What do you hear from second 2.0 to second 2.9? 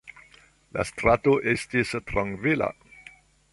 trankvila.